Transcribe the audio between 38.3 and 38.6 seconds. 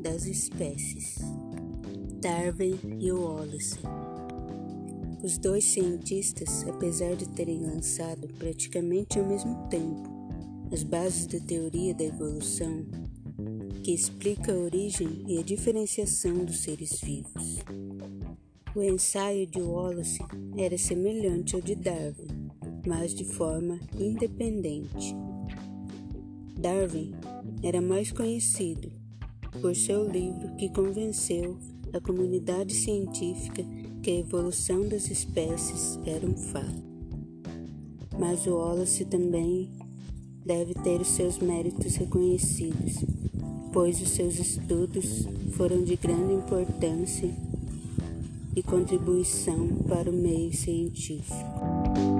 o